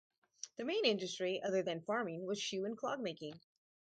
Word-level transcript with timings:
The 0.57 0.63
main 0.65 0.83
industry, 0.85 1.43
other 1.43 1.61
than 1.61 1.83
farming, 1.83 2.25
was 2.25 2.41
shoe 2.41 2.65
and 2.65 2.75
clog 2.75 3.01
making. 3.01 3.39